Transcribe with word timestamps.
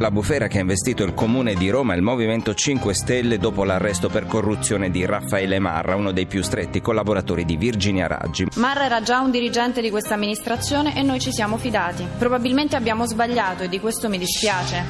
La 0.00 0.12
bufera 0.12 0.46
che 0.46 0.58
ha 0.58 0.60
investito 0.60 1.02
il 1.02 1.12
comune 1.12 1.54
di 1.54 1.70
Roma 1.70 1.92
e 1.92 1.96
il 1.96 2.02
Movimento 2.02 2.54
5 2.54 2.94
Stelle 2.94 3.36
dopo 3.36 3.64
l'arresto 3.64 4.08
per 4.08 4.26
corruzione 4.26 4.90
di 4.90 5.04
Raffaele 5.04 5.58
Marra, 5.58 5.96
uno 5.96 6.12
dei 6.12 6.26
più 6.26 6.40
stretti 6.40 6.80
collaboratori 6.80 7.44
di 7.44 7.56
Virginia 7.56 8.06
Raggi. 8.06 8.46
Marra 8.54 8.84
era 8.84 9.02
già 9.02 9.18
un 9.18 9.32
dirigente 9.32 9.80
di 9.80 9.90
questa 9.90 10.14
amministrazione 10.14 10.96
e 10.96 11.02
noi 11.02 11.18
ci 11.18 11.32
siamo 11.32 11.56
fidati. 11.56 12.06
Probabilmente 12.16 12.76
abbiamo 12.76 13.06
sbagliato 13.06 13.64
e 13.64 13.68
di 13.68 13.80
questo 13.80 14.08
mi 14.08 14.18
dispiace. 14.18 14.84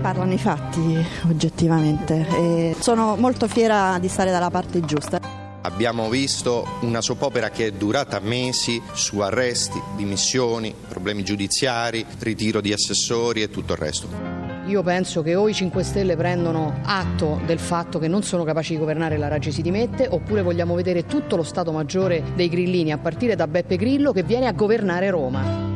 Parlano 0.00 0.32
i 0.32 0.38
fatti 0.38 1.06
oggettivamente 1.28 2.26
e 2.30 2.76
sono 2.78 3.16
molto 3.16 3.46
fiera 3.46 3.98
di 4.00 4.08
stare 4.08 4.30
dalla 4.30 4.48
parte 4.48 4.80
giusta. 4.80 5.29
Abbiamo 5.62 6.08
visto 6.08 6.66
una 6.80 7.02
soppopera 7.02 7.50
che 7.50 7.66
è 7.66 7.70
durata 7.72 8.18
mesi 8.18 8.80
su 8.92 9.18
arresti, 9.18 9.78
dimissioni, 9.94 10.74
problemi 10.88 11.22
giudiziari, 11.22 12.06
ritiro 12.20 12.62
di 12.62 12.72
assessori 12.72 13.42
e 13.42 13.50
tutto 13.50 13.74
il 13.74 13.78
resto. 13.78 14.08
Io 14.66 14.82
penso 14.82 15.20
che 15.20 15.34
o 15.34 15.48
i 15.48 15.52
5 15.52 15.82
Stelle 15.82 16.16
prendono 16.16 16.80
atto 16.82 17.40
del 17.44 17.58
fatto 17.58 17.98
che 17.98 18.08
non 18.08 18.22
sono 18.22 18.44
capaci 18.44 18.72
di 18.72 18.78
governare 18.78 19.18
la 19.18 19.28
Raggi 19.28 19.52
si 19.52 19.60
dimette, 19.60 20.06
oppure 20.08 20.40
vogliamo 20.40 20.74
vedere 20.74 21.04
tutto 21.04 21.36
lo 21.36 21.42
Stato 21.42 21.72
Maggiore 21.72 22.22
dei 22.34 22.48
Grillini, 22.48 22.92
a 22.92 22.98
partire 22.98 23.36
da 23.36 23.46
Beppe 23.46 23.76
Grillo, 23.76 24.12
che 24.12 24.22
viene 24.22 24.46
a 24.46 24.52
governare 24.52 25.10
Roma. 25.10 25.69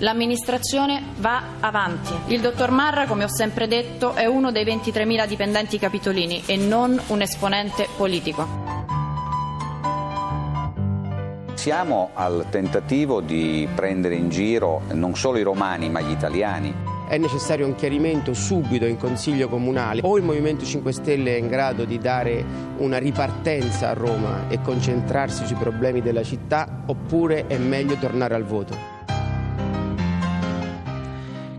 L'amministrazione 0.00 1.02
va 1.16 1.42
avanti. 1.58 2.12
Il 2.32 2.40
dottor 2.40 2.70
Marra, 2.70 3.06
come 3.06 3.24
ho 3.24 3.28
sempre 3.28 3.66
detto, 3.66 4.14
è 4.14 4.26
uno 4.26 4.52
dei 4.52 4.64
23.000 4.64 5.26
dipendenti 5.26 5.76
capitolini 5.76 6.44
e 6.46 6.56
non 6.56 7.00
un 7.08 7.20
esponente 7.20 7.88
politico. 7.96 8.66
Siamo 11.54 12.10
al 12.14 12.46
tentativo 12.48 13.20
di 13.20 13.68
prendere 13.74 14.14
in 14.14 14.28
giro 14.28 14.82
non 14.92 15.16
solo 15.16 15.38
i 15.38 15.42
romani 15.42 15.90
ma 15.90 16.00
gli 16.00 16.12
italiani. 16.12 16.72
È 17.08 17.18
necessario 17.18 17.66
un 17.66 17.74
chiarimento 17.74 18.34
subito 18.34 18.84
in 18.84 18.98
Consiglio 18.98 19.48
Comunale. 19.48 20.02
O 20.04 20.16
il 20.16 20.22
Movimento 20.22 20.64
5 20.64 20.92
Stelle 20.92 21.34
è 21.34 21.38
in 21.38 21.48
grado 21.48 21.84
di 21.84 21.98
dare 21.98 22.44
una 22.76 22.98
ripartenza 22.98 23.88
a 23.88 23.94
Roma 23.94 24.48
e 24.48 24.60
concentrarsi 24.60 25.44
sui 25.44 25.56
problemi 25.56 26.00
della 26.02 26.22
città, 26.22 26.84
oppure 26.86 27.48
è 27.48 27.58
meglio 27.58 27.96
tornare 27.96 28.36
al 28.36 28.44
voto. 28.44 28.97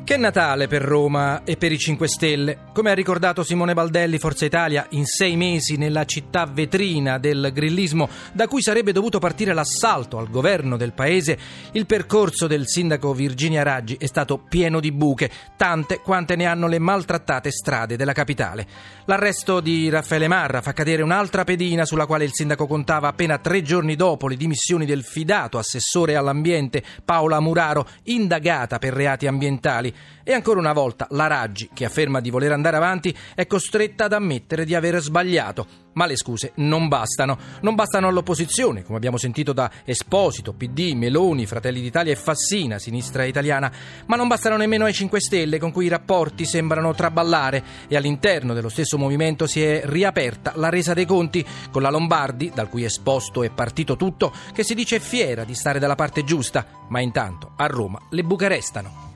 Che 0.10 0.18
Natale 0.18 0.66
per 0.66 0.82
Roma 0.82 1.44
e 1.44 1.56
per 1.56 1.72
i 1.72 1.78
5 1.78 2.08
Stelle. 2.08 2.58
Come 2.74 2.90
ha 2.90 2.96
ricordato 2.96 3.44
Simone 3.44 3.76
Baldelli, 3.76 4.18
Forza 4.18 4.44
Italia, 4.44 4.88
in 4.92 5.06
sei 5.06 5.36
mesi 5.36 5.78
nella 5.78 6.04
città 6.06 6.50
vetrina 6.52 7.20
del 7.20 7.52
grillismo, 7.54 8.10
da 8.34 8.48
cui 8.48 8.64
sarebbe 8.64 8.92
dovuto 8.92 9.20
partire 9.20 9.54
l'assalto 9.54 10.18
al 10.18 10.32
governo 10.32 10.78
del 10.78 10.94
paese, 10.94 11.38
il 11.74 11.86
percorso 11.86 12.48
del 12.48 12.68
sindaco 12.68 13.14
Virginia 13.14 13.62
Raggi 13.62 13.98
è 14.00 14.08
stato 14.08 14.40
pieno 14.40 14.80
di 14.80 14.92
buche, 14.92 15.30
tante 15.56 16.00
quante 16.00 16.36
ne 16.36 16.46
hanno 16.46 16.66
le 16.66 16.80
maltrattate 16.80 17.52
strade 17.52 17.96
della 17.96 18.14
capitale. 18.14 18.66
L'arresto 19.06 19.60
di 19.60 19.90
Raffaele 19.90 20.28
Marra 20.28 20.62
fa 20.62 20.74
cadere 20.74 21.04
un'altra 21.04 21.44
pedina 21.44 21.86
sulla 21.86 22.08
quale 22.08 22.24
il 22.24 22.34
sindaco 22.34 22.66
contava 22.66 23.10
appena 23.10 23.38
tre 23.38 23.62
giorni 23.62 23.96
dopo 23.96 24.28
le 24.28 24.38
dimissioni 24.38 24.88
del 24.88 25.04
fidato 25.04 25.60
assessore 25.60 26.16
all'ambiente 26.16 26.82
Paola 27.06 27.40
Muraro, 27.40 27.88
indagata 28.06 28.80
per 28.80 28.94
reati 28.94 29.28
ambientali. 29.28 29.98
E 30.24 30.34
ancora 30.34 30.60
una 30.60 30.74
volta 30.74 31.08
la 31.12 31.28
Raggi, 31.28 31.70
che 31.74 31.86
afferma 31.86 32.20
di 32.20 32.30
voler 32.30 32.52
andare 32.52 32.78
avanti, 32.78 33.16
è 33.34 33.48
costretta 33.48 34.06
ad 34.06 34.14
ammettere 34.14 34.64
di 34.64 34.76
aver 34.76 35.02
sbagliato. 35.02 35.88
Ma 35.94 36.06
le 36.06 36.16
scuse 36.18 36.52
non 36.58 36.88
bastano. 36.88 37.38
Non 37.62 37.74
bastano 37.74 38.08
all'opposizione, 38.08 38.84
come 38.84 38.98
abbiamo 38.98 39.18
sentito 39.18 39.54
da 39.54 39.72
Esposito, 39.84 40.54
PD, 40.54 40.94
Meloni, 40.94 41.48
Fratelli 41.48 41.82
d'Italia 41.82 42.12
e 42.12 42.16
Fassina, 42.16 42.78
sinistra 42.78 43.24
italiana, 43.24 43.72
ma 44.06 44.16
non 44.16 44.28
bastano 44.28 44.56
nemmeno 44.56 44.86
ai 44.86 44.94
5 44.94 45.20
Stelle, 45.20 45.58
con 45.58 45.72
cui 45.72 45.86
i 45.86 45.90
rapporti 45.90 46.46
sembrano 46.46 46.94
traballare 46.94 47.64
e 47.88 47.96
all'interno 47.96 48.54
dello 48.54 48.70
stesso 48.70 49.00
movimento 49.00 49.48
si 49.48 49.64
è 49.64 49.82
riaperta 49.86 50.54
la 50.56 50.70
resa 50.70 50.94
dei 50.94 51.06
conti 51.06 51.44
con 51.72 51.82
la 51.82 51.90
Lombardi, 51.90 52.52
dal 52.54 52.70
cui 52.70 52.84
esposto 52.84 53.42
è 53.42 53.50
partito 53.50 53.96
tutto, 53.96 54.32
che 54.54 54.64
si 54.64 54.76
dice 54.76 55.00
fiera 55.00 55.44
di 55.44 55.56
stare 55.56 55.80
dalla 55.80 55.96
parte 55.96 56.24
giusta, 56.24 56.66
ma 56.90 57.00
intanto 57.00 57.54
a 57.56 57.66
Roma 57.66 58.00
le 58.12 58.24
buche 58.24 58.48
restano. 58.48 59.09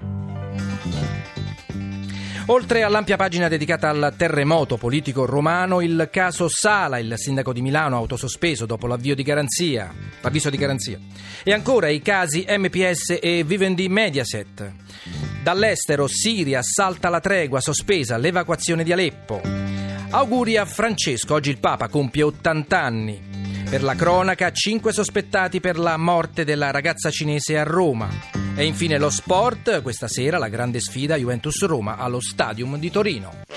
Oltre 2.48 2.84
all'ampia 2.84 3.16
pagina 3.16 3.48
dedicata 3.48 3.88
al 3.88 4.14
terremoto 4.18 4.76
politico 4.76 5.26
romano, 5.26 5.80
il 5.80 6.10
caso 6.12 6.50
Sala, 6.50 7.00
il 7.00 7.14
sindaco 7.16 7.54
di 7.54 7.62
Milano 7.62 7.96
autosospeso 7.96 8.66
dopo 8.66 8.86
l'avvio 8.86 9.16
di 9.16 9.24
garanzia, 9.24 9.94
l'avviso 10.20 10.50
di 10.50 10.58
garanzia. 10.58 11.00
E 11.42 11.54
ancora 11.54 11.88
i 11.88 12.02
casi 12.02 12.46
MPS 12.46 13.18
e 13.22 13.46
Vivendi 13.46 13.88
Mediaset. 13.88 14.74
Dall'estero 15.42 16.06
Siria 16.08 16.62
salta 16.62 17.08
la 17.08 17.22
tregua 17.22 17.62
sospesa 17.62 18.18
l'evacuazione 18.18 18.84
di 18.84 18.92
Aleppo. 18.92 19.42
Auguri 20.10 20.58
a 20.58 20.66
Francesco, 20.66 21.36
oggi 21.36 21.50
il 21.50 21.60
Papa 21.60 21.88
compie 21.88 22.24
80 22.24 22.82
anni. 22.82 23.22
Per 23.70 23.82
la 23.82 23.96
cronaca, 23.96 24.52
5 24.52 24.92
sospettati 24.92 25.62
per 25.62 25.80
la 25.80 25.96
morte 25.96 26.44
della 26.44 26.72
ragazza 26.72 27.10
cinese 27.10 27.58
a 27.58 27.64
Roma. 27.64 28.43
E 28.56 28.66
infine 28.66 29.00
lo 29.00 29.10
sport, 29.10 29.82
questa 29.82 30.08
sera 30.08 30.38
la 30.38 30.48
grande 30.48 30.80
sfida 30.80 31.16
Juventus-Roma 31.16 31.98
allo 31.98 32.22
Stadium 32.22 32.78
di 32.78 32.92
Torino. 32.92 33.53